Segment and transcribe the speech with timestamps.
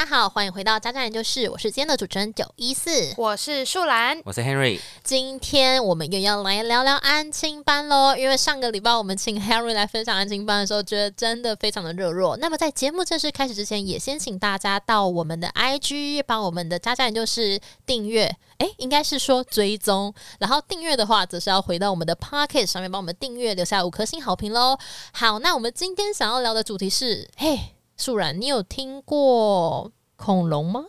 [0.00, 4.80] 家好，欢迎回到家家研究室，我是今天的主持人九一四，我是树兰，我是 Henry。
[5.04, 12.34] 今天我们又要来聊聊安亲班喽，因为上个礼拜我们请 Henry 来分享安亲班的时候，觉得真的非常的热络。
[12.38, 24.78] 那么在节目正式开始之前，也先请大家到我们的 IG 帮我们的家家研究室订阅，诶，应该是说追踪，然后订阅的话，则是要回到我们的 Pocket 上面帮我们订阅，留下五颗星好评喽。
[25.12, 27.74] 好，那我们今天想要聊的主题是，嘿。
[28.00, 30.82] 素然，你有听过恐龙吗？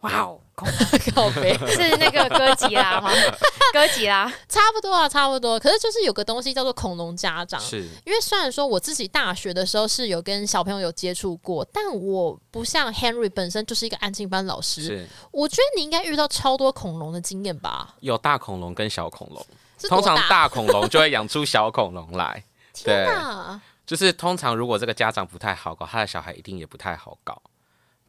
[0.00, 0.76] 哇哦，恐龙
[1.14, 3.10] 告别是那个哥吉拉吗？
[3.70, 5.60] 哥吉拉差不多啊，差不多。
[5.60, 15.06] 可是就是有个东西叫做恐龙家长，是因为虽然说我自己大学的时候是有跟小朋友有接触过，但我不像 Henry 本身就是一个安静班老师。
[15.30, 17.94] 我觉得你应该遇到超多恐龙的经验吧？
[18.00, 19.46] 有大恐龙跟小恐龙，
[19.82, 22.42] 通常大恐龙就会养出小恐龙来。
[22.72, 23.60] 天哪！
[23.90, 27.42] 就是通常如果这个家长不太好搞，他的小孩一定也不太好搞。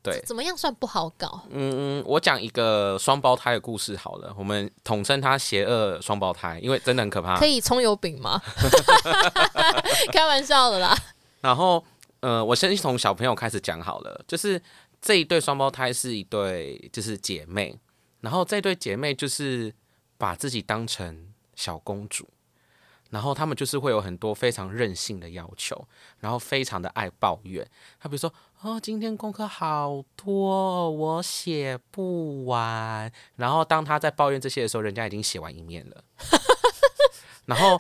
[0.04, 1.44] 对，怎么样算不好搞？
[1.50, 7.36] 嗯嗯，我讲一个双胞胎的故事好了，我们统称他邪恶双胞胎，因为真的很可怕。
[7.36, 8.40] 可以葱油饼吗？
[10.14, 10.96] 开玩笑的啦。
[11.42, 11.84] 然后，
[12.20, 14.62] 呃，我先从小朋友开始讲好了，就是
[15.02, 17.76] 这一对双胞胎是一对就是姐妹，
[18.20, 19.74] 然后这对姐妹就是
[20.20, 22.30] 把自己当成小公主。
[23.12, 25.88] 然后他们就是会有很多非常任性的要求，
[26.20, 27.70] 然后非常的爱抱怨。
[28.00, 33.12] 他比如说，哦，今天功课好多，我写不完。
[33.36, 36.04] 然后当他在抱怨这些的时候，人家已经写完一面了。
[37.46, 37.80] 然后，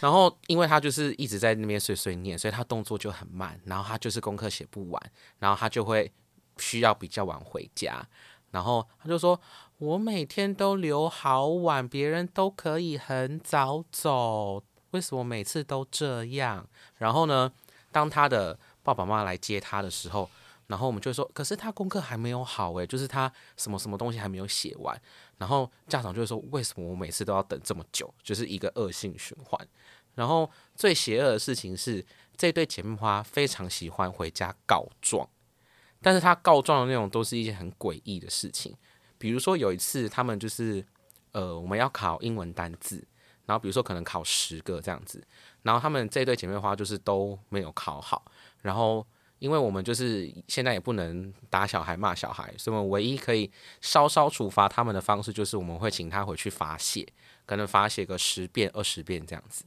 [0.00, 3.60] 然后因为他就是一直在那边碎碎念，所以他动作就很慢。
[3.64, 6.10] 然后他就是功课写不完，然后他就会
[6.58, 8.06] 需要比较晚回家。
[8.50, 9.38] 然后他就说。
[9.82, 16.64] 我每天都留好晚，别人都可以很早走，为什么每次都这样？
[16.98, 17.52] 然后呢，
[17.90, 20.30] 当他的爸爸妈妈来接他的时候，
[20.68, 24.96] 然后我们就会说，可是他功课还没有好诶，就是他什么什么东西还没有写完。
[25.38, 28.14] 然后家长就会说，为什么我每次都要等这么久？
[28.22, 29.68] 就是一个恶性循环。
[30.14, 32.06] 然后最邪恶的事情是，
[32.36, 35.28] 这对姐妹花非常喜欢回家告状，
[36.00, 38.76] 但是他告状的内容都是一些很诡异的事情。
[39.22, 40.84] 比如说有一次，他们就是，
[41.30, 42.96] 呃，我们要考英文单字，
[43.46, 45.24] 然后比如说可能考十个这样子，
[45.62, 48.24] 然后他们这对姐妹花就是都没有考好，
[48.62, 49.06] 然后
[49.38, 53.48] 因为我们就是现在也不能打小孩骂小孩，所以我们唯一可以
[53.80, 57.06] 稍稍处罚他们的方式就是我们会请他回去罚写，
[57.46, 59.64] 可能罚写个十遍二十遍这样子，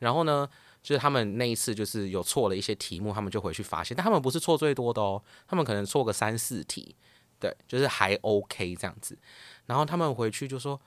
[0.00, 0.48] 然后呢，
[0.82, 6.96] 就是他们那一次就是有错了一些题目，他们就回去罚写，但他们不是错最多的哦，他们可能错个三四题。
[7.38, 9.16] 对，就是还 OK 这样子，
[9.66, 10.80] 然后他们回去就说，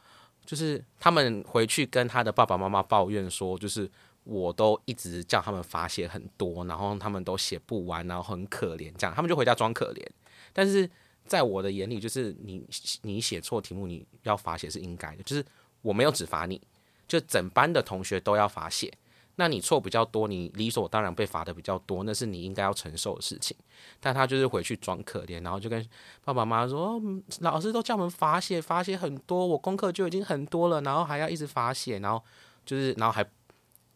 [0.46, 3.90] 就是他们回去跟他的爸爸妈妈抱怨说，就是
[4.24, 10.06] 我都一直叫他们罚写很多，然后他们都写不完，然后很可怜这样，他们就回家装可怜。
[10.52, 10.90] 但是
[11.26, 12.68] 在我的眼里，就是你
[13.04, 15.46] 你写错题目，你要罚写是应该的，就是
[15.82, 16.60] 我没有只罚你，
[17.08, 18.92] 就整班的同学都要罚写。
[19.40, 23.56] 那你错比较多，你理所当然被罚的比较多，那是你应该要承受的事情。
[23.98, 25.82] 但他就是回去装可怜，然后就跟
[26.26, 27.02] 爸爸妈妈说
[27.40, 32.22] ：“老师都叫我们罚写，罚写很多，我功课就已经很多了，然后还要一直罚写，然后
[32.66, 33.26] 就是，然后还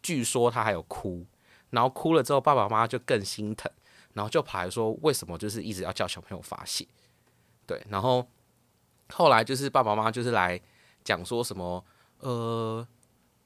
[0.02, 1.26] 据说他还有哭，
[1.72, 3.70] 然后哭了之后，爸爸妈妈就更心疼，
[4.14, 6.88] 然后就跑来说为什么就是一直要叫小朋友罚写？
[7.68, 8.26] 对，然后
[9.10, 10.58] 后来就是爸爸妈妈就是来
[11.04, 11.84] 讲说什么，
[12.20, 12.88] 呃。”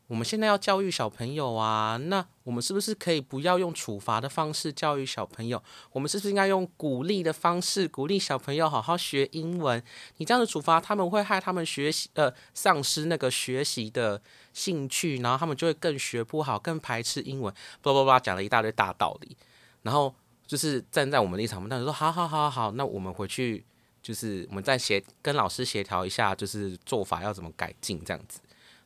[0.07, 5.61] 我们现在要教育小朋友啊，那我们是不是可以不要用处罚的方式教育小朋友？
[5.91, 9.83] 我们是不是应该用鼓励的方式鼓励小朋友好好学英文？
[10.15, 14.21] 你这样的处罚，他们会害他们学习呃丧失那个学习的
[14.53, 17.53] 兴趣，然后他们就会更学不好，更排斥英文。
[17.81, 19.35] 叭叭叭讲了一大堆大道理，
[19.81, 23.65] 然后就是站在我们立场，我们说好好好好，那我们回去
[24.01, 28.39] 就是我们再协跟老师协调一下，就是做法要怎么改进这样子，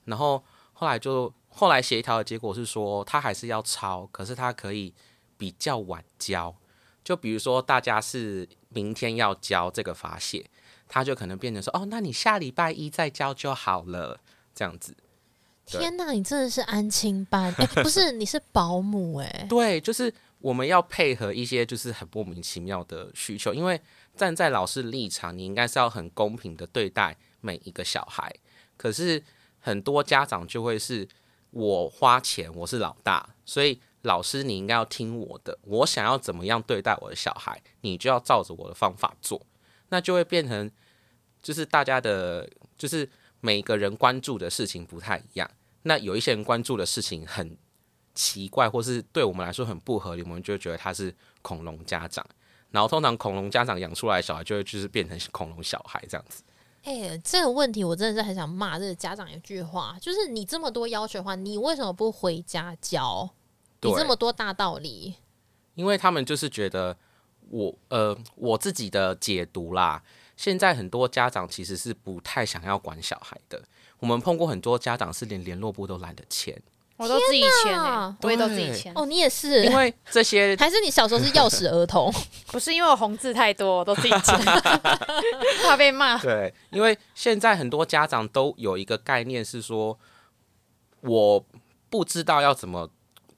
[0.05, 0.43] 然后。
[0.81, 4.91] 后来就后来协调的结果是说，他还是要抄，可是他可以
[5.37, 6.55] 比较晚交。
[7.03, 10.49] 就比如说大家是明天要交这个罚写，
[10.87, 14.19] 他就可能变成说，哦，那你下礼拜一再交就好了，
[14.55, 14.97] 这样子。
[15.67, 17.53] 天哪，你真的是安亲班？
[17.59, 19.45] 哎，不是，你是保姆哎。
[19.47, 23.79] 对，就是我们要配合一些就是很莫名其妙的需求，因为
[24.15, 28.33] 站在老师立场，你应该是要很公平的对待每一个小孩，
[28.75, 29.23] 可是。
[29.61, 31.07] 很多家长就会是，
[31.51, 39.39] 我花钱，我是老大，所以老师你应该要听我的，我想要怎么样对待我的小孩，你就要照着我的方法做，
[39.89, 40.69] 那就会变成，
[41.41, 43.07] 就是大家的，就是
[43.39, 45.49] 每个人关注的事情不太一样，
[45.83, 47.55] 那有一些人关注的事情很
[48.15, 52.25] 奇怪，或是对我们来说很不合理，我们就觉得他是恐龙家长，
[52.71, 56.41] 然后通常恐龙家长养出来小孩就会就是变成恐龙小孩这样子。
[56.83, 63.29] 哎、这个问题我真的是很想骂这个家长一句话，就是你这么多要求的话，你为什么不回家教？
[63.81, 65.15] 你这么多大道理，
[65.75, 66.95] 因为他们就是觉得
[67.49, 70.03] 我呃我自己的解读啦，
[70.37, 73.63] 现在很多家长其实是不太想要管小孩的。
[73.99, 76.61] 我们碰过很多家长是连联络部都懒得签，
[77.01, 77.79] 我都自己签
[78.21, 78.93] 我也都自己对签。
[78.95, 82.13] 哦，你也是因，为这些 还是你小时候是钥匙儿童？
[82.47, 84.37] 不是因为我红字太多，我都自己签，
[85.65, 86.17] 怕被骂。
[86.19, 89.97] 对，因为现在很多家长都有一个概念是说，
[91.01, 91.43] 我
[91.89, 92.87] 不知道要怎么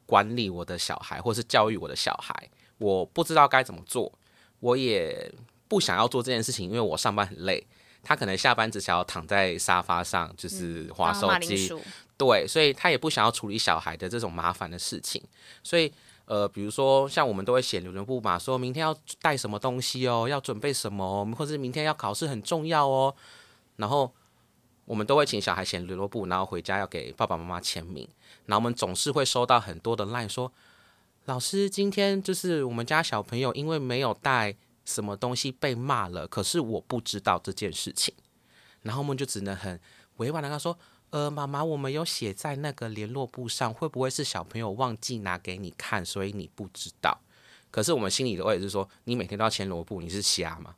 [0.06, 2.36] 管理我的小孩，或是教育我的小孩，
[2.80, 4.12] 我不知道该怎么做，
[4.60, 5.31] 我也
[5.69, 7.65] 不想要做这件事情，因为我上班很累。
[8.03, 11.71] 他可能下班只想要躺在沙发上，就是划手机，
[12.17, 15.23] 对，所以他也不想要处理小孩的这种麻烦的事情，
[15.63, 15.91] 所以
[16.25, 23.15] 呃，比如说像我们都会写留言簿嘛，说明天要带什么东西哦，要准备什么哦，或者明天要考试很重要哦，
[23.77, 24.13] 然后
[24.85, 28.07] 我们都会请小孩写留言簿，然后回家要给爸爸妈妈签名，
[28.45, 30.51] 然后我们总是会收到很多的 line 说，
[31.25, 34.55] 老师今天就是我们家小朋友因为没有带
[34.85, 38.13] 什么东西被骂了，可是我不知道这件事情，
[38.81, 39.80] 然后我们就只能很
[40.18, 40.77] 委婉的跟他说。
[41.09, 47.15] 呃，妈妈，我们有写在那个联络簿上，会不会是小朋友忘记拿给你看，所以你不知道？
[47.69, 50.74] 可是我们心里的话也是说，你每天都要签萝卜，你是瞎吗？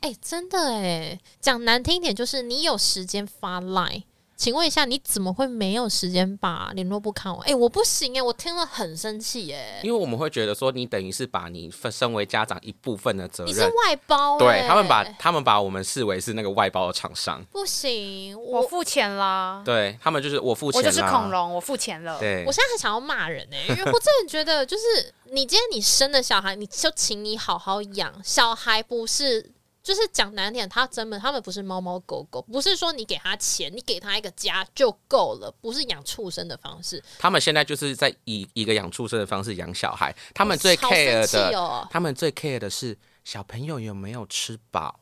[0.00, 4.04] 哎、真的哎，讲难听一点，就是你有时间发 line。
[4.36, 7.48] 请问一下，你怎么会没有时间把联络簿看完？
[7.48, 9.80] 哎、我不行哎，我听了很生气哎。
[9.82, 22.18] 因为我们会觉得说，你等于是把你分身为家长一部分的责任你是，外包、哎对他们把他们把我们视为是那个外包的厂商，不行，我我付钱啦，对他们就是我付钱，我就是恐龙，我付钱了。
[22.18, 24.82] 对我，现在很想要骂人哎、因为我真的觉得，就是
[25.24, 28.12] 你今天你生的小孩，你就请你好好养。
[28.22, 29.50] 小孩不是，
[29.84, 37.04] 就是讲难点，他真的他们不是猫猫狗狗，不是说你给他钱，你给他一个家就够了，不是养畜生的方式。
[37.18, 41.86] 他们现在就是在以一个养畜生的方式养小孩，他们最 care 的，哦。
[41.90, 45.00] 他们最 care 的是小朋友有没有吃饱，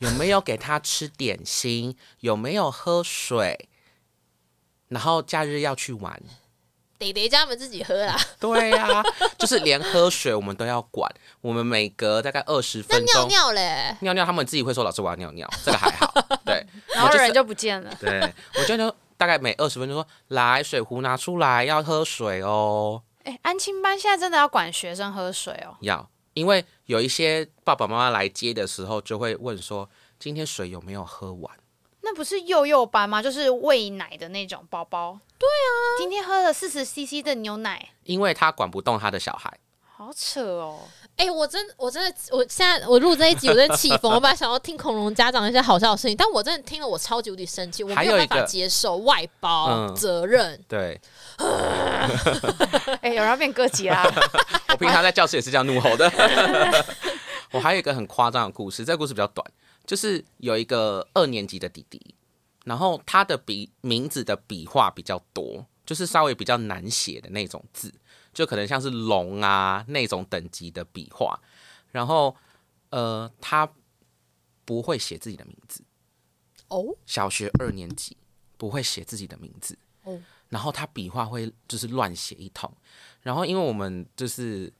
[0.00, 3.68] 有没有给他吃点心，有没有喝水，
[4.88, 6.20] 然后假日要去玩。
[6.98, 8.18] 得得叫他们自己喝啦。
[8.40, 9.02] 对呀、
[9.38, 11.10] 就是连喝水我们都要管，
[11.40, 16.12] 我们每隔大概二十分钟尿尿嘞，尿尿，他们自己会说老师我要尿尿， 这个还好。
[16.44, 16.66] 对，
[17.00, 17.94] 我就是然后人就不见了。
[18.00, 18.20] 对，
[18.54, 25.76] 我就就大概每二十分钟说来水壶拿出来，要喝水哦，哎，安亲班现在真的要管学生喝水哦。
[25.80, 29.88] 要，因为有一些爸爸妈妈来接的时候就会问说
[30.18, 31.56] 今天水有没有喝完。
[32.06, 33.20] 那不是幼幼班吗？
[33.20, 35.18] 就是喂奶的那种宝宝。
[35.36, 39.52] 对啊，今天喝了四十 CC 的牛奶，因为他管不动他的小孩，
[39.96, 40.78] 好扯哦。
[41.16, 44.12] 哎、我真我真的，我现在我录这一集，我真的气疯。
[44.12, 50.62] 我本来想要听恐龙家长一些好笑的事情，但我真的听了，我超级无敌生气，我没有办法接受外包、嗯责任。
[50.68, 51.00] 对
[53.00, 54.04] 哎，有人要变哥吉拉，
[54.70, 56.08] 我平常在教室也是这样怒吼的。
[57.52, 59.46] 我还有一个很夸张的故事，这个故事比较短，
[59.86, 62.14] 就是有一个二年级的弟弟，
[62.64, 67.94] 然后他的笔名字的笔画比较多，就是稍微比较难写的那种字，
[68.34, 71.40] 就可能像是龙啊那种等级的笔画，
[71.92, 72.36] 然后
[72.90, 73.70] 呃，他
[74.64, 75.84] 不会写自己的名字，
[76.68, 78.16] 哦，小学二年级
[78.56, 82.72] 不会写自己的名字，哦然后他笔画会就是乱写一通，
[83.22, 84.72] 然后因为我们就是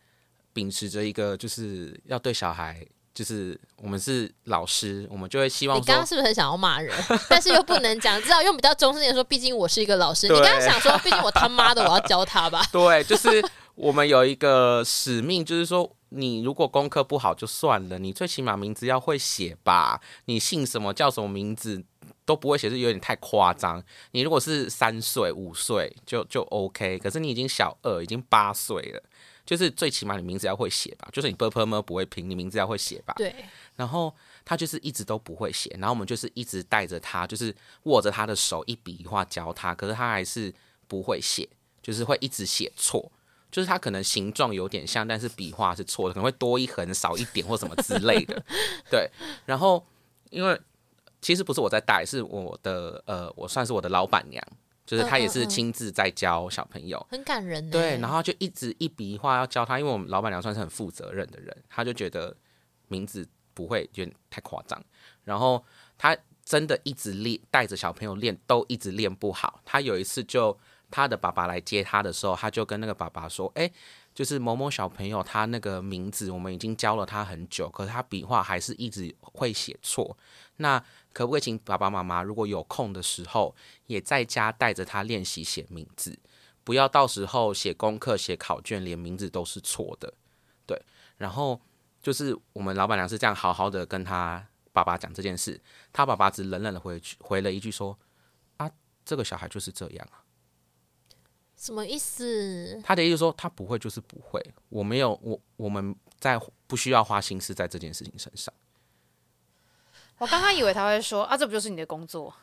[0.52, 2.86] 秉持着一个就是要对小孩，
[3.16, 6.94] 就是我们是老师，我们就会希望你刚刚，是不是很想要骂人，
[7.30, 10.28] 但是又不能讲，只好用比较中性的说，毕竟我是一个老师。
[10.28, 12.62] 你刚刚想说，毕竟我他妈的我要教他吧？
[12.70, 13.42] 对，就是
[13.74, 15.90] 我们有一个使命，就是说。
[16.10, 20.00] 你如果功课不好就算了，你最起码名字要会写吧。
[20.26, 21.82] 你姓什么叫什么名字
[22.24, 23.82] 都不会写，是有点太夸张。
[24.12, 29.02] 你如果是三岁、五岁就就 OK，可是你已经小二，已经八岁了，
[29.46, 31.08] 就是最起码你名字要会写吧。
[31.12, 33.14] 就是你 b p m 不会拼，你名字要会写吧。
[33.16, 33.34] 对，
[33.76, 40.52] 然后他就是一直都不会写，然后我们就是一直带着他，就是握着他的手一笔一画教他，可是他还是
[40.86, 41.48] 不会写，
[41.80, 43.10] 就是会一直写错。
[43.48, 48.44] 就是他可能形状有点像，但是笔画是错的，可能会多一横少一点或什么之类的。
[48.90, 49.08] 对，
[49.46, 49.82] 然后
[50.30, 50.60] 因为
[51.22, 54.44] 其实不是我在带，是我的呃，我算是我的老板娘，
[54.86, 57.04] 就是他也是亲自在教小朋友。
[57.10, 57.68] 很感人。
[57.70, 62.34] 对，然后就一直一笔一画要教他，因为我们老板娘算是很负责任的人，他就觉得
[62.88, 64.82] 名字不会有点太夸张，
[65.24, 65.62] 然后
[65.98, 69.60] 他真的一直练，带着小朋友练，都一直练不好。
[69.64, 70.56] 他有一次就
[70.90, 73.68] 他的爸爸来接他的时候，他就跟那个爸爸说：“哎、
[74.14, 80.16] 就是某某小朋友他那个名字我们已经教了他很久，可是他笔画还是一直会写错。
[80.58, 80.80] 那
[81.16, 83.56] 可不可以请爸爸妈妈如果有空的时候，
[83.86, 86.18] 也在家带着他练习写名字，
[86.62, 90.12] 不要到时候写功课、写考卷连名字都是错的。
[90.66, 90.78] 对，
[91.16, 91.58] 然后
[92.02, 95.58] 就是我们老板娘是这样好好的跟他爸爸讲这件事，
[95.90, 97.98] 他爸爸只冷冷的回去回了一句说
[98.58, 98.70] ：“啊，
[99.02, 100.20] 这个小孩就是这样啊。”
[101.56, 102.78] 什么意思？
[102.84, 108.52] 他的意思说他不会就是不会，我没有我我们在不需要花心思在这件事情身上。
[110.18, 112.34] 我刚刚以为他会说啊，这不就是你的工作？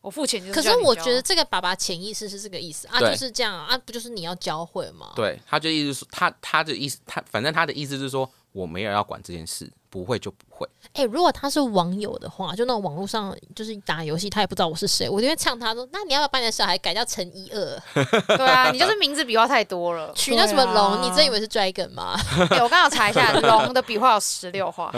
[0.00, 5.12] 我付钱就是可是我觉得这个爸爸潜意识是这个意思啊，对就是这样啊，啊不就是你要教会吗？
[5.16, 10.68] 对，他就意思说他他的意思他反正他的意思是说我没有要管这件事，不会就不会。
[10.94, 17.82] 哎、如果他是网友的话，就那种网络上就是打游戏，他也不知道我是谁，我就会呛他说：“那你要不要把你的小孩改叫陈一二，
[18.36, 20.12] 对啊，你就是名字笔画太多了。
[20.14, 20.92] 取那什么龙？
[20.94, 22.18] 啊你真以为是 dragon 吗
[22.48, 24.92] 对我刚好查一下，龙的笔画有十六画，？”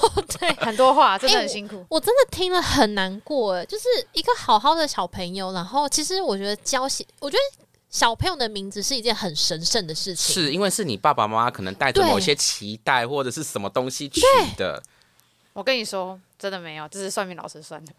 [0.38, 1.84] 对，很多画，真的哎很辛苦。
[1.88, 14.20] 我真的听了很难过，哎，就是一个好好的小朋友，然后其实我觉得教写，我觉得小朋友的名字是一件很神圣的事情，是因为是你爸爸妈妈可能带着某些期待或者是什么东西取
[14.56, 14.82] 的，
[15.54, 17.92] 我跟你说，真的没有，这是算命老师算的。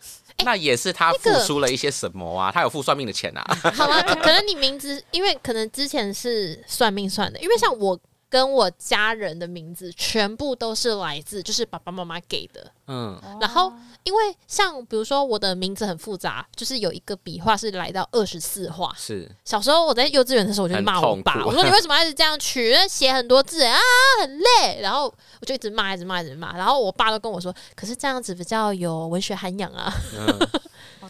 [0.45, 2.51] 那也是他付出了一些什么啊？
[2.51, 3.43] 他有付算命的钱啊？
[3.75, 12.71] 好了，可可能你名字，因为可能之前是算命算的，因为像我跟我家人的名字全部都是来自就是爸爸妈妈给的。
[12.87, 18.93] 嗯，然后，因为像比如说我的名字很复杂，就是有一个笔画是来到二十四画。
[18.97, 23.77] 是小时候我在幼稚园的时候，我就很骂我爸，我说你为什么要一直这样取，写很多字啊，
[24.21, 24.79] 很累。
[24.81, 26.55] 然后我就一直骂，一直骂，一直骂。
[26.55, 29.91] 然后我爸都跟我说，可是这样子比较有文学涵养啊。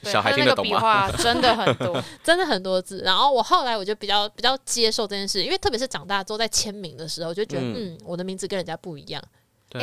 [0.03, 3.01] 小孩那个笔听得懂吗画真的很多， 真的很多字。
[3.03, 9.21] 然后我后来我就比较比较接受这件事，因为特别是长大之后在签名的时候，就觉得嗯嗯我的名字跟人家不一样。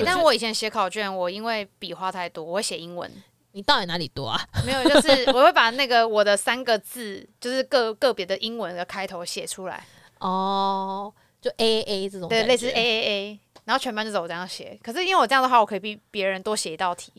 [0.05, 3.09] 但我以前写考卷，我因为笔画太多，我会写英文，
[3.53, 4.41] 你到底哪里多啊？
[4.65, 9.87] 没有，就是 我会把那个我的三个字，就是个个别的英文的开头写出来，
[10.19, 14.77] 哦，就 A A A 这种对，类似觉 A A A，然后全班就走我这样写。
[14.83, 17.13] 可是因为我这样的话，我可以比别人多写一道题。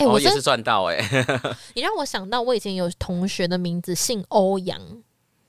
[0.00, 0.98] 哎、我也是赚到哎、
[1.74, 4.80] 你让我想到我以前有同学的名字姓欧阳。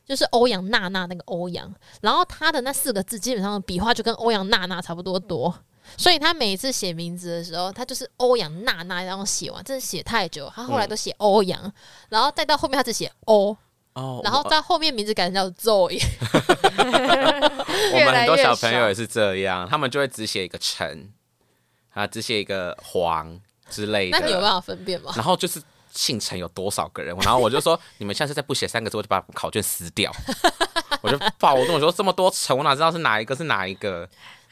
[0.04, 5.54] 就是欧阳娜娜那个欧阳，然后他的那四个字基本上笔画就跟欧阳娜娜差不多多，
[5.96, 11.72] 所以他每一次写名字的时候，他就是欧阳娜娜，然后写完，真的写太久，他后来都写欧阳，
[12.10, 13.56] 然后再到后面他只写欧，
[13.94, 16.04] 哦，然后在后面名字改成叫 Zoe，
[17.94, 21.10] 我们很多越来越小朋友也是这样，他们就会只写一个陈，
[21.94, 23.40] 啊，只写一个黄
[23.72, 25.14] 之类的，那你有办法分辨吗？
[25.16, 25.62] 然后就是
[25.92, 30.12] 姓陈有多少个人，然后我就说 你们下次再不写三个字，我就把考卷撕掉。
[31.02, 34.08] 我就暴动，我说这么多陈，我哪知道是哪一个是哪一个？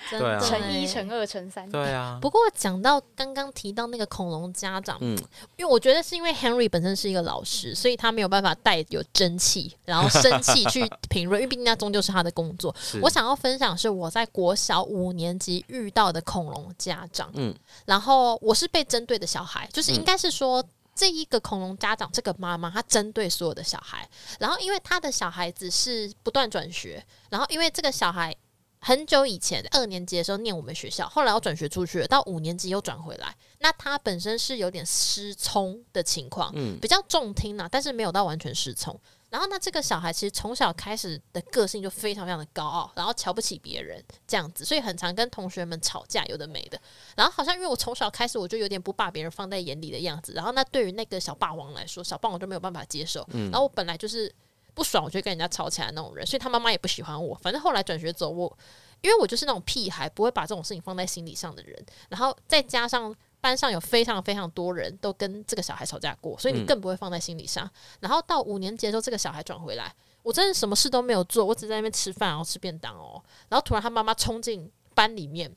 [0.09, 0.39] 真对啊。
[0.39, 0.93] 的乘一、欸。
[0.93, 5.17] 乘二、乘三，对啊，不过讲到刚刚提到那个恐龙家长，嗯，
[5.55, 12.75] 因为我觉得是因为 Henry 本身是一个老师，所以他没有办法带有真气，然后生气去评论，因为毕竟那终究是他的工作。
[12.79, 12.99] 是。
[13.01, 17.55] 我想要分享是我在国小五年级遇到的恐龙家长，嗯。
[17.85, 20.63] 然后我是被针对的小孩，就是应该是说。
[20.95, 24.05] 这一个恐龙家长，这个妈妈，她针对所有的小孩，
[24.37, 28.35] 然后因为她的小孩子是不断转学，然后因为这个小孩
[28.81, 33.35] 很久以前二年级的时候念我们学校，后来要转学出去了，到五年级又转回来。
[33.59, 38.97] 那他本身是有点失聪的情况，嗯比较重听啦，但是没有到完全失聪。
[39.29, 46.81] 然后那这个小孩其实从小开始的个性就非常非常的高傲，然后瞧不起别人这样子，所以很常跟同学们吵架，有的没的。
[47.15, 53.23] 然后好像因为我从小开始我就有点不把别人放在眼里的样子，然后那对于那个小霸王来说，小霸王就没有办法接受。
[53.33, 54.33] 嗯然后我本来就是
[54.73, 57.35] 不爽，我就跟人家吵起来那种人，所以他妈妈也不喜欢我。
[57.41, 58.57] 反正后来转学走，我
[59.01, 67.69] 因为我就是那种屁孩，不会把这种事情放在心理上的人，然后再加上班上有非常非常多人都跟这个小孩吵架过，所以你嗯更不会放在心理上。
[67.99, 73.23] 然后到五年级的时候，这个小孩转回来，我真的什么事都没有做，我只在那边吃饭，然后吃便当哦。
[73.47, 75.53] 然后突然他妈妈冲进班里面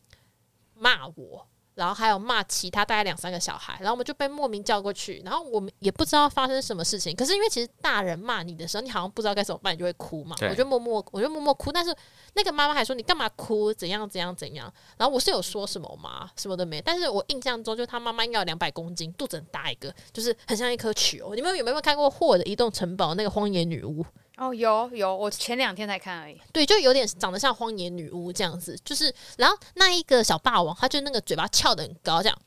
[0.75, 1.47] 骂我。
[1.75, 7.15] 然后还有骂其他大概两三个小孩，然后我们就被莫名叫过去，然后我们也不知道发生什么事情。
[7.17, 10.37] 可是因为其实大人骂你的时候，你好像不知道该怎么办，你就会哭嘛。
[10.49, 11.73] 我就默默，我就默默哭。
[11.73, 11.95] 但是
[12.35, 13.73] 那个妈妈还说你干嘛哭？
[13.73, 14.73] 怎样怎样怎样？
[14.99, 16.31] 然后我是有说什么吗？
[16.37, 16.81] 什么都没。
[16.81, 21.35] 但是我印象中，就他妈妈应该有两百公斤，肚子很大一个，就是很像一颗球。
[21.35, 24.05] 你们有没有看过《霍尔的移动城堡》那个荒野女巫？
[24.43, 26.41] 哦，有有，我前两天才看而已。
[26.53, 32.39] 对，就有点长得像荒野女巫这样子，就是，然后那一个小霸王，他就那个嘴巴翘得很高，这样，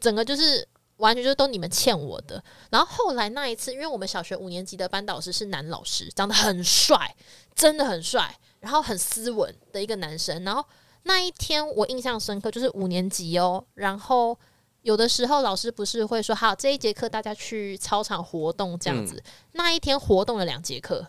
[0.00, 0.66] 整个就是
[0.96, 2.42] 完全就都你们欠我的。
[2.70, 7.14] 然后后来那一次，因为我们小学五年级的班导师是男老师，长得很帅，
[7.54, 8.34] 真的很帅。
[8.60, 10.42] 然后很斯文的一个男生。
[10.42, 10.64] 然后
[11.04, 13.64] 那一天我印象深刻，就是五年级哦。
[13.74, 14.36] 然后
[14.82, 19.22] 有的时候老师不是会说，好，这一节课大家去操场活动这样子。
[19.52, 21.06] 那一天活动了两节课，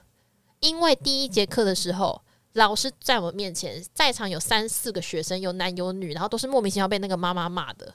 [0.59, 2.21] 因为第一节课的时候。
[2.53, 7.93] 老师在我面前，在场有三四个学生，有男有女，然后都是莫名其妙被那个妈妈骂的。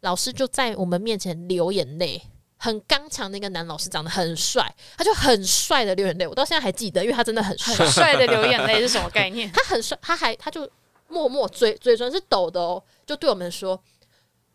[0.00, 2.22] 老师就在我们面前流眼泪，
[2.56, 6.26] 很刚强的一个男老师，长得很帅，他就很帅的流眼泪。
[6.28, 7.74] 我到现在还记得，因为他真的很帅。
[7.74, 9.50] 很帅的流眼泪是什么概念？
[9.50, 10.66] 他很帅，他还他就
[11.08, 13.78] 默默嘴嘴唇是抖的哦，就对我们说：“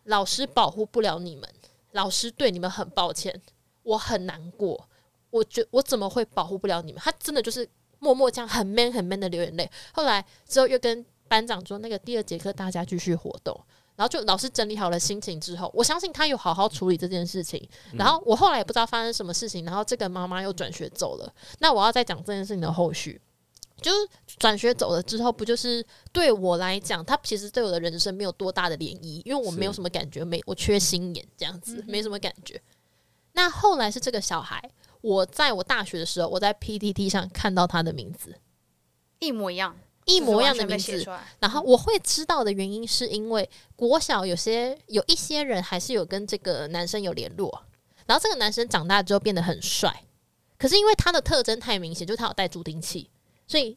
[0.04, 1.46] 老师保护不了你们，
[1.92, 3.42] 老师对你们很抱歉，
[3.82, 4.87] 我很难过。
[5.30, 7.00] 我觉我怎么会保护不了你们？
[7.02, 7.68] 他真的就是。”
[8.00, 13.60] 默默这样很 man 很 man 的流眼泪，后来之后又跟班长说，那个第二节课大家继续活动，
[13.96, 17.68] 然后就老师整理好了心情之后，我相信他有好好处理这件事情。
[17.94, 21.34] 然后我后来也不知道发生什么事情，然后这个妈妈又转学走了。
[21.58, 23.20] 那我要再讲这件事情的后续，
[23.82, 23.96] 就是
[24.38, 32.62] 转学走了之后，不就是对我来讲，他其实对我的人生没有多大的涟漪，因为我没有什么感觉，没我缺心眼这样子，没什么感觉。
[33.32, 34.70] 那后来是这个小孩。
[35.00, 38.34] 我在我大学的时候，我在 PTT 上看到他的名字，
[39.18, 39.76] 一模一样，
[40.06, 41.06] 一模一样的名字。
[41.38, 47.64] 然后我会知道的原因，是因为国小有些有一些人还是有跟这个男生有联络。
[48.06, 50.04] 然后这个男生长大之后变得很帅，
[50.58, 53.10] 可是因为他的特征太明显，就是他有带助听器，
[53.46, 53.76] 所以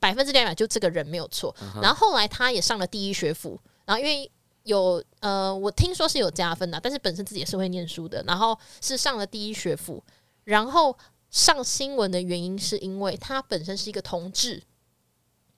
[0.00, 1.54] 百分之两百就这个人没有错。
[1.80, 4.28] 然后后来他也上了第一学府，然后因为
[4.64, 10.02] 有呃，我听说是有加分的，但是本身自己也是会念书的，然后是上了第一学府。
[10.48, 10.96] 然后
[11.28, 14.62] 上新闻的原因是因为他本身是一个同志，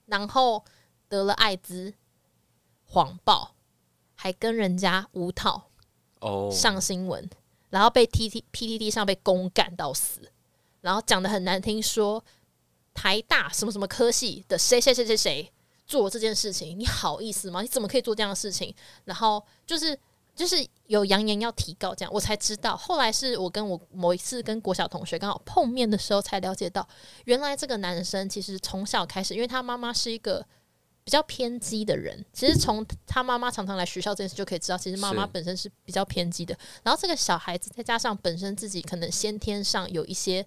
[0.06, 0.64] 然后
[1.08, 1.94] 得了艾滋，
[2.86, 3.54] 谎报，
[4.16, 5.70] 还跟人家无套
[6.18, 7.30] 哦上新闻，
[7.68, 10.32] 然后被 T T P T T 上被公干到死，
[10.80, 12.24] 然后讲的很难听，说
[12.92, 15.52] 台大什么什么科系的谁谁谁谁谁
[15.86, 17.62] 做这件事情，你好意思吗？
[17.62, 18.74] 你怎么可以做这样的事情？
[19.04, 19.96] 然后就是。
[20.40, 22.74] 就是有扬言要提高，这样我才知道。
[22.74, 26.88] 后来是我跟我某一次跟国小同学刚好碰面的时候，才了解到，
[27.26, 30.42] 原来这个男生其实从小开始，因为他妈妈是一个
[31.04, 32.24] 比较偏激的人。
[32.32, 36.58] 其实从他妈妈常常来学校这件事就可以知道，其实妈妈本身是比较偏激的。
[36.82, 40.46] 然后这个小孩子再加上本身自己可能先天上有一些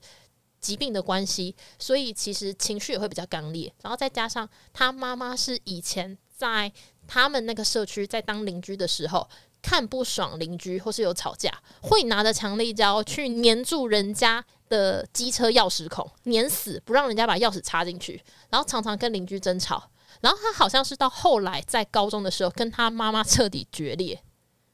[0.60, 3.71] 疾病的关系，所以其实情绪也会比较刚烈。
[3.84, 6.73] 然后再加上他妈妈是以前在
[7.06, 9.29] 他们那个社区在当邻居的时候。
[9.63, 11.49] 看不爽邻居或是有吵架，
[11.82, 19.89] 会拿着强力胶去粘住人家的机车钥匙孔，粘死不让人家把钥匙插进去，然后常常跟邻居争吵。
[20.19, 24.21] 然后他好像是到后来在高中的时候跟他妈妈彻底决裂。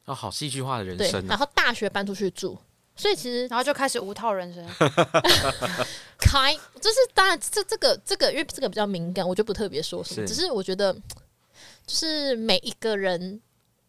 [0.06, 1.25] 哦，好戏剧化的人生。
[1.28, 2.58] 然后大学搬出去住，
[2.95, 4.67] 所以其实然后就开始无套人生。
[6.17, 10.28] 开就是当然这这个这个因为这个比较敏感，我就不特别说什么。
[10.28, 10.91] 只是我觉得
[11.86, 13.39] 就是每一个人。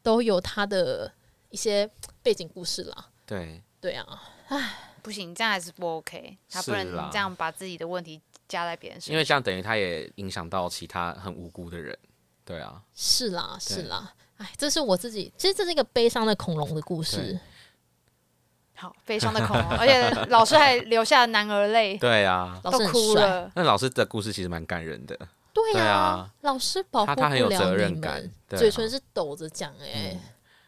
[0.02, 1.12] 都有他的
[1.50, 1.88] 一些
[2.22, 3.06] 背景故事啦。
[3.26, 4.06] 对对啊，
[4.48, 6.36] 唉，不行，这样还是不 OK。
[6.50, 11.96] 他不能这样把自己的问题加在别人身上，因为这样等于他也影响到其他很无辜的人。
[12.44, 17.38] 对啊，是啦是啦，哎，这是我自己，其实这是一个悲伤的恐龙的故事。
[18.74, 21.96] 好，悲伤的恐龙， 而且老师还流下男儿泪。
[21.98, 23.50] 对啊，老师哭了。
[23.54, 25.16] 那老师的故事其实蛮感人的。
[25.52, 30.18] 对呀，老师保护不了你们，嘴唇是抖着讲哎。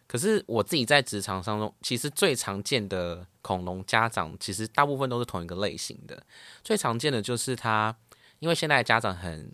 [0.07, 6.23] 可是我自己在职场上中，其实最常见的恐龙家长，其实大部分都是同一个类型的。
[6.62, 7.97] 最常见的就是他，
[8.38, 9.51] 因为现在家长很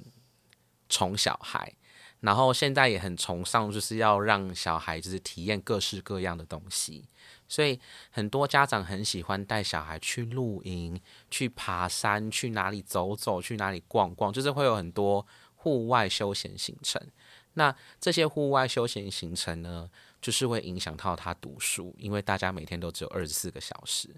[0.88, 1.72] 宠小孩，
[2.20, 7.04] 然后现在也很崇尚，就是要让小孩就是体验各式各样的东西。
[7.48, 11.00] 所以很多家长很喜欢带小孩去露营、
[11.30, 15.26] 去爬山、去哪里走走、去哪里逛逛，就是会有很多
[15.56, 17.00] 户外休闲行程。
[17.54, 19.88] 那这些户外休闲行程呢，
[20.20, 24.08] 就是会影响到他读书，因为大家每天都只有二十四个小时。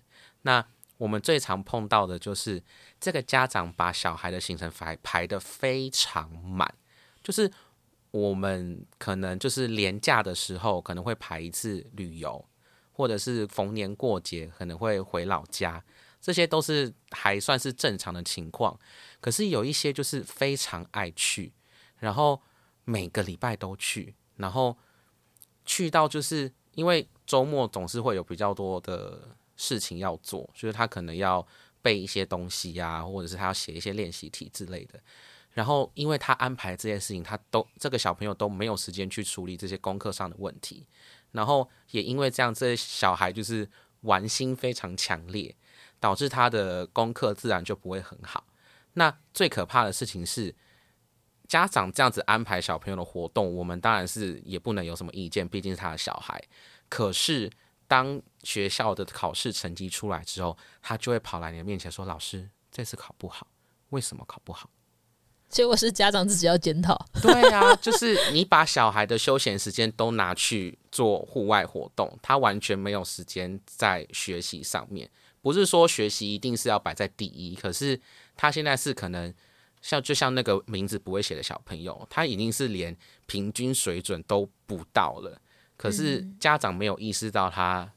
[0.43, 0.65] 那
[0.99, 2.63] 我们最常碰到的就是
[2.99, 6.75] 这个家长把小孩的行程排排的非常满，
[7.23, 7.51] 就是
[8.11, 12.44] 我们可能就是年假的时候可能会排一次旅游。
[12.92, 15.83] 或者是逢年过节可能会回老家，
[16.20, 18.79] 这些都是还算是正常的情况。
[19.23, 21.51] 可是有一些就是非常爱去，
[21.96, 22.38] 然后
[22.85, 24.77] 每个礼拜都去，然后
[25.64, 31.46] 去到就是因为周末总是会有比较多的事情要做，就是他可能要
[31.81, 35.01] 背一些东西呀，或者是他要写一些练习题之类的。
[35.53, 40.87] 然后因为他安排这些事情，他都这个小朋友都没有时间去处理这些功课上的问题。
[41.33, 43.69] 然后也因为这样，这些小孩就是
[44.03, 45.55] 玩心非常强烈，
[45.99, 48.45] 导致他的功课自然就不会很好。
[48.95, 50.55] 那最可怕的事情是，
[51.47, 56.43] 家长这样子安排小朋友的活动，我们当然是也不能有什么意见，毕竟是他的小孩。
[56.89, 57.51] 可是
[57.87, 63.47] 当学校的考试成绩出来之后，他就会跑来你的面前说：“老师，这次考不好，
[63.91, 64.71] 为什么考不好？”
[65.51, 66.97] 结果是家长自己要检讨。
[67.21, 75.11] 对啊，就是你把小孩的休闲时间都拿去做户外活动，他完全没有时间在学习上面。
[75.43, 78.01] 不是说学习一定是要摆在第一，可是
[78.37, 79.35] 他现在是可能
[79.83, 85.41] 像就像那个名字不会写的小朋友，他已经是连平均水准都不到了。
[85.77, 87.91] 可是家长没有意识到他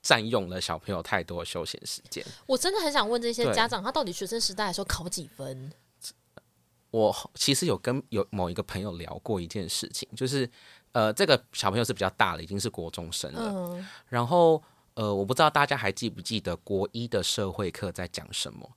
[0.00, 2.24] 占用了小朋友太多休闲时间。
[2.46, 5.70] 我真的很想问这些家长，他到底学生时代的时候考几分？
[6.96, 10.48] 我其实有跟有某一个朋友聊过一件事情，就是
[10.92, 13.42] 呃，这个小朋友是比较大了，已经是国中生了。
[13.42, 14.62] 嗯，然后
[14.94, 18.70] 呃，我不知道大家还记不记得国一的社会课在讲什么？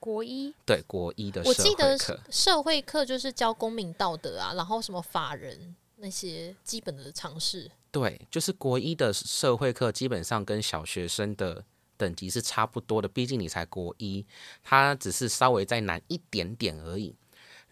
[0.00, 1.98] 国一对，国一的社我记得
[2.30, 7.70] 社会课就是教公民道德啊，然后什么法人那些基本的常识。
[7.90, 11.64] 对，就是国一的社会课，基本上跟小学生的
[11.98, 14.24] 等级是差不多的，毕竟你才国一，
[14.62, 17.14] 他只是稍微再难一点点而已。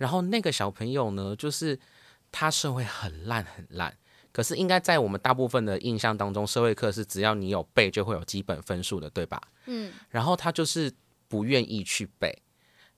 [0.05, 1.81] 然后那个小朋友呢，就是
[2.31, 3.97] 他社会很烂很烂，
[4.33, 9.41] 可是应该在我们大部分的印象当中，社会课是只要你有背就会有基本分数的，对吧？
[9.65, 10.93] 嗯，然后他就是
[11.27, 12.43] 不愿意去背，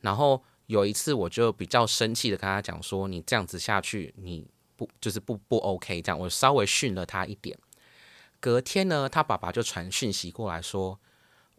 [0.01, 7.57] 然后有一次我就比较生气的跟他讲说，你这样子下去，你不就是不不 OK 这样，我稍微训了他一点。
[8.41, 10.99] 隔天呢，他爸爸就传讯息过来说，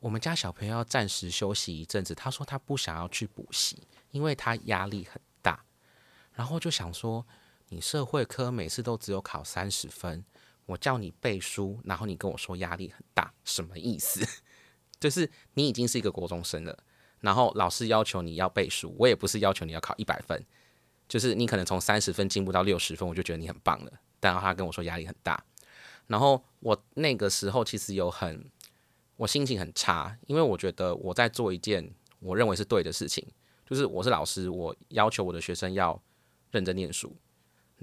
[0.01, 5.26] 我们家小朋友要暂时休息一阵子，他说他不想要去补习，因为他压力很大。
[6.37, 7.25] 然后就想说，
[7.69, 10.23] 你社会科每次都只有考三十分，
[10.67, 14.23] 我叫你背书，然后你跟我说压力很大，什么意思？
[15.01, 16.77] 就是你已经是一个国中生了，
[17.21, 20.45] 然后老师要求你要背书，我也不是要求你要考一百分，
[21.07, 23.91] 就是你可能从三十分进步到六十分，我就觉得你很棒了。
[24.19, 25.43] 但他跟我说压力很大，
[26.05, 28.49] 然后我那个时候其实有很，
[29.15, 33.25] 我心情很差，因为我觉得我在做一件我认为是对的事情，
[33.65, 35.99] 就是我是老师，我要求我的学生要
[36.51, 37.15] 认真念书，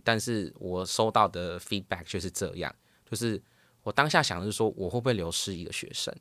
[0.03, 2.75] 但是我收到的 feedback 却是这样，
[3.09, 3.41] 就是
[3.83, 6.15] 我当下想的是说，我会不会流失一个学生？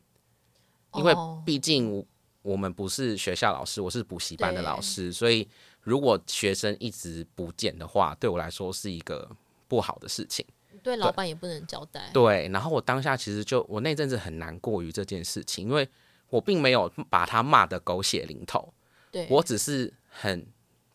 [0.95, 2.05] 因为哦毕竟我
[2.41, 5.47] 我们不是学校老师，我是补习班的老师，所以
[5.81, 9.29] 如果学生一直不见的话，对我来说是一个
[9.67, 10.45] 不好的事情。
[10.83, 12.09] 对老板也不能交代。
[12.13, 15.87] 对，然后我当下其实就我那阵子很难过于这件事情，因为
[16.29, 18.73] 我并没有把他骂的狗血淋头，
[19.09, 20.45] 对，我只是很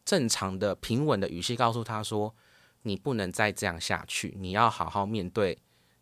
[0.08, 2.34] 正常的、平稳的语气告诉他说
[2.80, 5.58] ：“你不能再这样下去，你要好好面对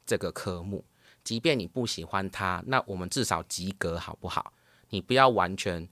[0.06, 0.84] 这个科目。
[1.24, 4.52] 即便你不喜欢它，那我们至少及格好不好？
[4.90, 5.88] 你不要完全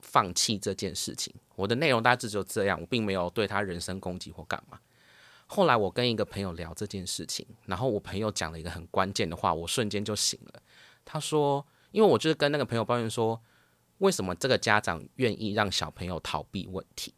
[0.00, 4.78] 放弃这件事情。”我的内容大致就这样，我并没有对他人身攻击或干嘛。
[5.46, 10.62] 后来我跟一个朋友聊这件事情，然后我朋友讲了一个很关键的话，我瞬间就醒了。
[11.06, 13.40] 他说：“因为我就是跟那个朋友抱怨说，
[13.96, 17.14] 为什么这个家长愿意让小朋友逃避问题？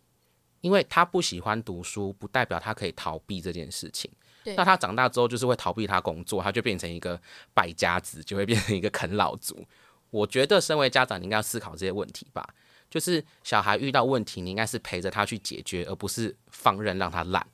[0.63, 4.11] 因为他不喜欢读书，不代表他可以逃避这件事情。
[4.43, 7.21] 对那他长大之后就是会逃避他工作，他就变成一个
[7.53, 9.65] 败家子，就会变成一个啃老族。
[10.11, 12.55] 我觉得身为家长，你应该要思考这些问题吧。
[12.91, 17.47] 就是小孩遇到问题，你应该是陪着他去解决，而不是放任让他烂，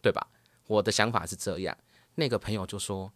[0.00, 0.26] 对吧？
[0.66, 1.76] 我的想法是这样。
[2.14, 3.10] 那个朋友就说，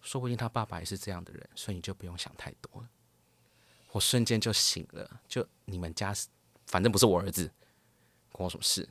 [0.00, 2.88] 说不定他爸爸也是这样的人，所以你就不用想太多了。
[3.92, 6.28] 我瞬间就醒了，就你们家是，
[6.66, 7.50] 反正不是我儿子，
[8.34, 8.88] 关我什么事？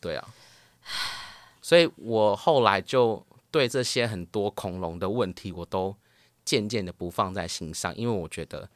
[0.00, 0.28] 对啊，
[1.62, 5.96] 所以我后来就对这些很多恐龙的问题，我都
[6.44, 8.68] 渐渐的不放在心上，因为我觉得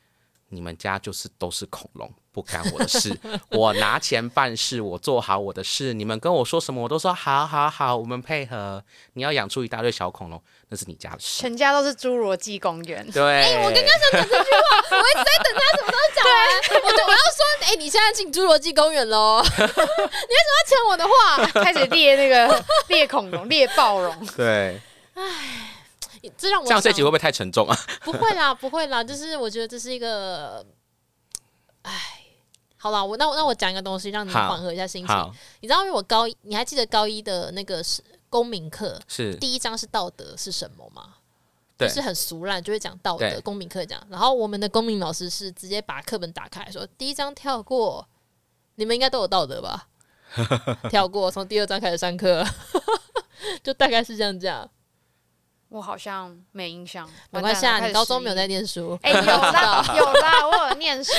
[0.56, 3.16] 你们家就是都是恐龙，不干我的事。
[3.52, 8.82] 我拿钱办事，我做好我的事，你们跟我说什么，我都说好好好，我们配合。
[9.12, 11.42] 你要养出一大堆小恐龙，那是你家的事。
[11.42, 13.06] 全家都是侏罗纪公园。
[13.12, 13.22] 对，
[13.62, 14.58] 我刚刚想讲这句话
[14.90, 14.96] 我
[16.72, 19.42] 就我我要说，哎、你现在进侏罗纪公园喽？
[19.44, 21.46] 你为什么要抢我的话？
[21.62, 24.80] 开始猎那个猎恐龙、猎暴龙，对，
[26.36, 27.76] 这让我这样这集会不会太沉重啊？
[28.04, 30.64] 不会啦，不会啦，就是我觉得这是一个，
[31.82, 32.22] 哎，
[32.76, 35.32] 好啦，我那我那我讲一个东西，让你缓和一下心情。
[35.60, 41.14] 你知道，因为我高一，你还记得高一的那个是公民课，是第一章是道德是什么吗？
[41.78, 43.38] 就是很俗烂，就会讲道德。
[43.42, 48.08] 公民课讲，然后我们的公民老师是直接把课本打开说，第一章跳过，
[48.76, 49.88] 你们应该都有道德吧？
[50.88, 52.42] 跳过，从第二章开始上课，
[53.62, 54.68] 就大概是这样讲。
[55.76, 58.46] 我好像没印象，没关系啊，你高中没有在在。
[58.46, 58.96] 念书。
[59.02, 61.12] 哎、 有啦有啦，我有念书。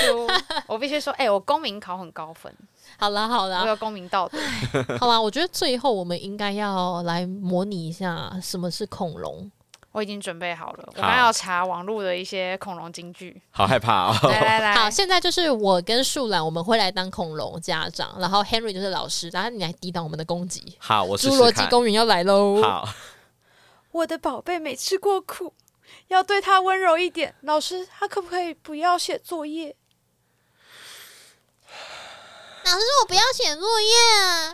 [0.66, 2.52] 我必须说，哎、我公民考很高分，
[2.98, 4.38] 好啦好我有公民道德。
[4.98, 9.50] 好啦，我觉得最后我们应该要来模拟一下什么是恐龙。
[9.92, 13.40] 我已经准备好了，我好刚要查网络的一些恐龙金句。
[13.50, 14.16] 好害怕哦。
[14.28, 20.76] 来来来，好，现在就是我跟树懒，我们会来当恐龙家长，然后 Henry 就是老师，然后你来抵挡我们的攻击。
[20.78, 21.52] 好，我试侏罗。
[21.52, 22.62] 纪公园要来喽！
[22.62, 22.88] 好，
[23.98, 25.54] 我的宝贝没吃过苦，
[26.08, 27.34] 要对他温柔一点。
[27.40, 29.74] 老师，他可不可以不要写作业？
[32.64, 33.94] 老师，我不要写作业，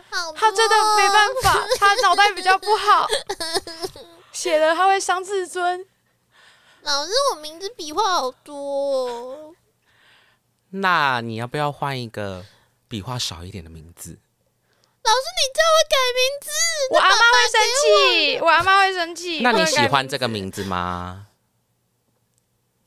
[0.09, 3.05] 好他真的没办法， 他脑袋比较不好，
[4.31, 5.85] 写了他会伤自尊。
[6.81, 9.55] 老师，我名字笔画好多、哦。
[10.69, 12.43] 那你要不要换一个
[12.87, 14.17] 笔画少一点的名字？
[15.05, 16.49] 老师，你叫我改名字，
[16.91, 19.39] 我阿妈会生气，我阿妈会生气。
[19.41, 21.27] 那你喜欢这个名字吗？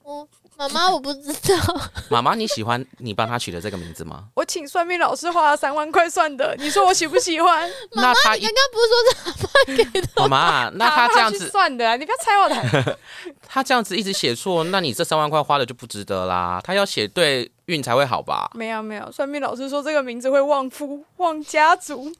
[0.02, 0.26] 我
[0.57, 1.81] 妈妈我不知道。
[2.11, 4.24] 妈妈，你喜欢你帮他取的这个名字吗？
[4.35, 7.70] 我请算命老师花了三万块算的，你说我喜不喜欢？
[7.92, 10.09] 那他一你刚刚不是说是阿妈给的？
[10.22, 12.98] 妈妈，那他这样子，算的啊，你不要猜我的。
[13.46, 16.61] 他这样子一直写错，那你这三万块花的就不值得啦。
[16.64, 18.50] 他要写对运才会好吧？
[18.54, 22.11] 没有没有，算命老师说这个名字会旺夫、旺家族、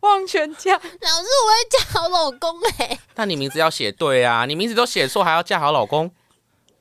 [0.00, 0.72] 旺全家。
[0.72, 6.10] 老师，我会嫁好老公哎、那你名字要写对啊，你名字都写错，还要嫁好老公？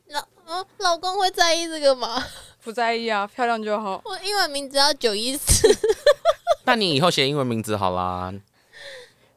[0.10, 2.24] 老嗯，老公会在意这个吗？
[2.64, 4.00] 不在意啊，漂亮就好。
[4.06, 5.68] 我英文名字要九一四。
[6.66, 8.32] 那你以后写英文名字好啦。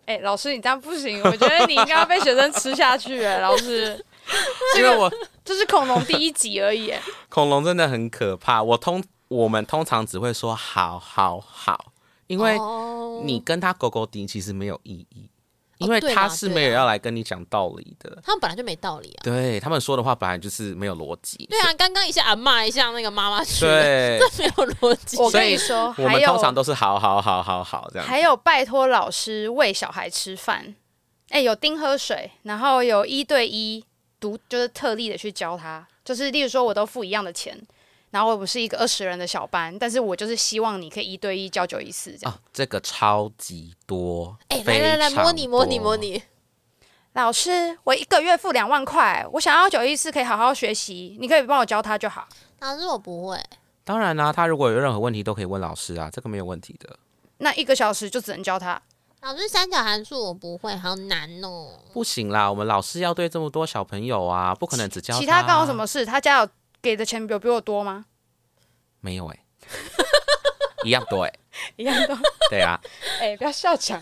[0.05, 3.25] 哎、老师你这样不行，我觉得你应该要被学生吃下去。
[3.25, 4.05] 哎，老师，
[4.79, 5.13] 因为我
[5.45, 6.91] 这是恐龙第一集而已。
[6.91, 11.93] 哎 恐龙真的很可怕，我通我们通常只会说好好好，
[12.27, 15.29] 因为哦你跟他狗狗敌其实没有意义，
[15.79, 18.19] 因为他是没有要来跟你讲道理的。
[18.25, 19.21] 他们本来就没道理啊。
[19.23, 21.47] 对他们说的话本来就是没有逻辑。
[21.47, 25.17] 对啊，刚刚一下阿骂一下那个妈妈去，对， 这没有逻辑。
[25.17, 28.07] 我所以跟你说，我还有们通常都是好好好好好这样。
[28.07, 30.75] 还有拜托老师喂小孩吃饭。
[31.31, 33.85] 哎、有丁喝水，然后有一对一
[34.25, 35.87] 独，就是特例的去教他。
[36.03, 37.55] 就是例如说，我都付一样的钱，
[38.11, 42.33] 然后我不是一个二十人的小班，但是我就是希望你可以一对一教九一四这样。
[42.33, 44.37] 哦，这个超级多。
[44.49, 45.97] 哎、来来来，模拟模拟模。
[45.97, 46.23] 拟。
[47.13, 52.27] 老师，我一个月付两万块，我想要九一四可以好好学习，你可以帮我教他就好。
[52.61, 53.39] 老师，我不会。
[53.85, 56.99] 当然啦、他如果有任何问题都可以问老师啊，这个没有问题的。
[57.39, 58.81] 那一个小时就只能教他。
[59.25, 61.71] 老师，三角函数我不会，好难哦。
[61.95, 66.05] 不行啦，我们老师要对这么多小朋友啊，不可能只教其他干我什么事？
[66.05, 66.49] 他家有
[66.83, 68.05] 给的钱有比我多吗？
[69.01, 69.39] 没有哎、
[70.85, 71.33] 一样多哎、
[71.77, 72.15] 一样多。
[72.51, 72.79] 对啊，
[73.19, 73.99] 哎、不要笑场。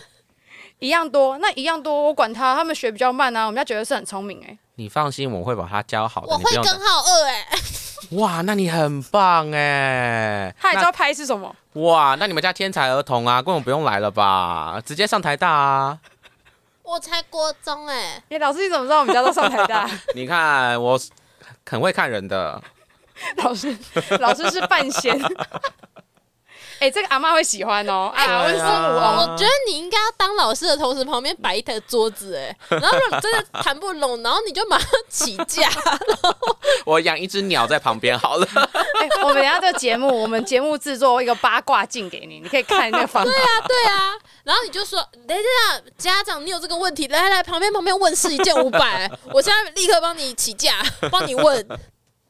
[0.81, 3.47] 一样多，那一样多，我管他，他们学比较慢啊。
[3.47, 6.65] 我们家觉得是很聪明哎、你放心，我会把他教好的，我会根。
[6.65, 7.47] 号二哎、
[8.11, 11.55] 哇，那你很棒哎、他也知道拍是什么。
[11.75, 15.99] 那哇，那你们家天才儿童啊，根本不用来了吧，直接上台大啊！
[16.83, 19.89] 我才国中哎、哎、老师你怎么知道我们家都上台大？
[20.15, 21.01] 你看我
[21.65, 22.61] 很会看人的，
[23.43, 23.77] 老师，
[24.21, 25.19] 老师是半仙。
[26.83, 28.11] 哎、这个阿妈会喜欢哦。
[28.13, 29.17] 啊，对啊问生物哦。
[29.21, 35.71] 我觉得你应该要当老师的同时，旁边摆一台桌子哎、然后如果真的谈不拢，然后你就马上起价。
[36.85, 38.47] 我养一只鸟在旁边好了。
[38.55, 43.31] 哎、我们等一下这个节目，我们节目制作一个八卦镜给你，你可以看那个方法。
[43.69, 50.75] 对啊，然后你就说，等一下，家长，你有这个问题，来来，旁边旁边问是一件五百，我现在立刻帮你起价，
[51.13, 51.81] 帮你问。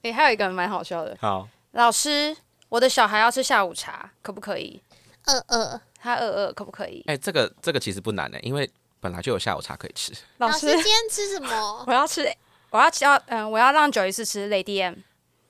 [0.02, 2.36] 哎、还有一个蛮好笑的，好，老师，
[2.72, 4.80] 我的小孩要吃下午茶，可不可以？
[5.26, 7.04] 二二，他饿饿，可不可以？
[7.06, 10.11] 哎、这个这个其实不难的、因为本来就有下午茶可以吃。
[10.38, 11.85] 老 老师今天吃什么？
[11.87, 12.26] 我要吃，
[12.70, 14.94] 我要吃，要嗯，我要让九一四吃 Lady M，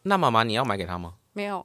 [0.02, 1.14] 那妈妈你要买给他吗？
[1.32, 1.64] 没有，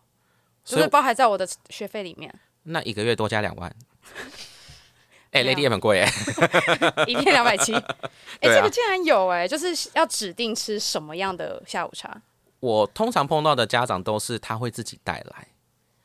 [0.63, 3.73] 就所以是包含在我的学费里面，那一个月多加两万。
[5.31, 6.09] 哎、没 l a d y M 很贵哎。
[7.07, 7.73] 一片两百七。
[7.73, 7.83] 哎，
[8.43, 12.15] 这个竟然有哎，就是要指定吃什么样的下午茶。
[12.59, 15.47] 我通常碰到的家长都是他会自己带来，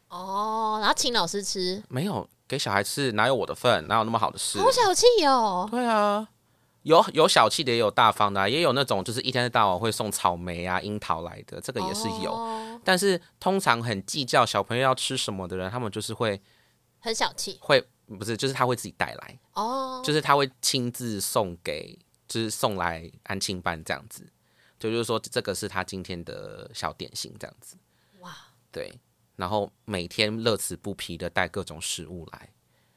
[0.08, 3.86] 哦，然后请老师吃，没有给小孩吃，哪有我的份？
[3.88, 4.58] 哪有那么好的事？
[4.58, 5.66] 好小气哦。
[5.70, 6.28] 对啊，
[6.82, 12.32] 有有小气的，也有大方的啊、也有那种就是一天到晚会送草莓啊、樱桃来的，这个也是有。
[12.32, 16.42] 哦但是通常很计较小朋友要吃什么的人，他们就是会
[16.98, 17.80] 很小气会
[18.18, 20.02] 不是，就是他会自己带来，哦。
[20.04, 24.26] 就是他会亲自送给，就是送来安庆班这样子。
[24.82, 27.76] 就就是说，这个是他今天的小点心这样子。
[28.18, 28.36] 哇，
[28.72, 28.92] 对，
[29.36, 32.48] 然后每天乐此不疲的带各种食物来。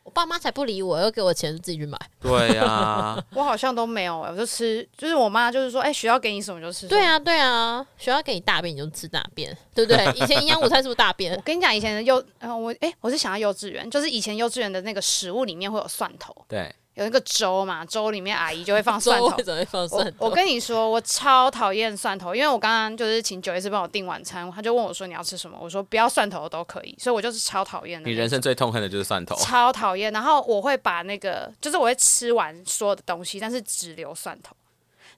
[0.02, 2.00] 我爸妈才不理我，要给我钱自己去买。
[2.22, 6.88] 对啊， 我好像都没有哎、我就吃，就是我妈就是说，哎、学校给你什么就吃。
[6.88, 10.06] 对啊，对啊，学校给你大便你就吃大便，对不对？
[10.16, 11.42] 以前营养午餐是不是大便我？
[11.42, 19.44] 跟你讲，以前的幼，呃，我哎、我是想要幼稚园，就是以前幼稚园的那个食物里面会有蒜头，对，有那个粥嘛，粥里面阿姨就会放 蒜头粥为。
[19.44, 20.26] 什么会放我蒜头？
[20.26, 28.10] 我跟你说，我超讨厌蒜头，因为我刚刚就是请九 S 帮我订晚餐，他就问我说你要吃什么，我说不要蒜头都可以，所以我就是超讨厌的。
[28.10, 29.36] 你人生最痛恨的就是蒜头。
[29.36, 34.56] 超讨厌，然后我会把那个，就是我会吃完所有的东西，但是只留蒜头。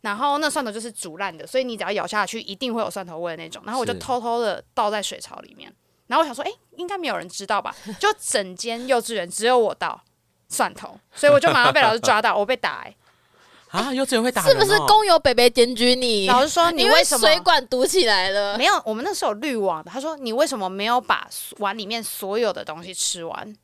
[0.02, 3.62] 然后那蒜头就是煮烂的，所以你只要咬下去，一定会有蒜头味的那种。
[3.66, 5.74] 然后我就偷偷的倒在水槽里面，
[6.06, 7.76] 然后我想说，哎、应该没有人知道吧？
[8.00, 10.00] 就整间幼稚园只有我倒
[10.50, 12.96] 蒜头，所以我就马上被老师抓到，我被打、欸。
[13.70, 14.56] 啊，幼稚园会打是？
[14.56, 16.26] 不是工友北北检举你？
[16.28, 18.58] 老师说你为为什么水管堵起来了？
[18.58, 18.82] 没有？
[18.86, 19.92] 我们那时候有滤网的。
[19.92, 23.56] 他说你为什么没有把碗里面所有的东西吃完？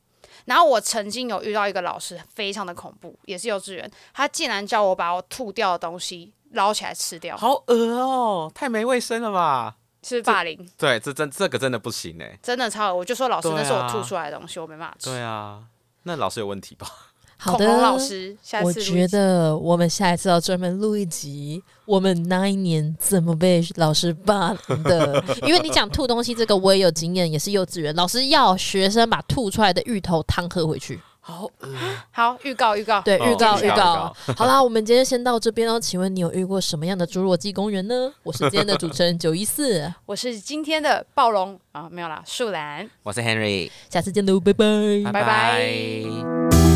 [0.44, 9.76] 然后我曾经有遇到一个老师，非常的恐怖，也是幼稚园，他竟然叫我把我吐掉的东西捞起来吃掉，好恶哦，太没卫生了吧？
[10.02, 12.38] 是霸凌，对，这真这个真的不行哎。
[12.42, 12.94] 真的超恶。
[12.96, 15.08] 我就说老师，那是我吐出来的东西，我没办法吃。
[15.08, 15.62] 对啊，
[16.04, 16.86] 那老师有问题吧？
[17.36, 25.22] 好的，老师，下次我觉得我们下一次要专门录一集，我们那一年怎么被老师霸凌的？
[25.46, 30.98] 因为你讲吐东西这个，我也有经验，也是幼稚园老师要学生把吐出来的芋头汤喝回去。
[31.26, 31.68] 好恶，
[32.10, 34.16] 好预告预告，对，哦预告预预告告。
[34.36, 35.80] 好啦，我们今天先到这边哦。
[35.80, 38.12] 请问你有遇过什么样的侏罗纪公园呢？
[38.22, 42.86] 我是今天的主持人 九一四，我是今天的暴龙啊，没有啦，树懒。
[43.02, 44.66] 我是 Henry，下次见喽，拜拜。
[45.06, 46.73] 拜拜拜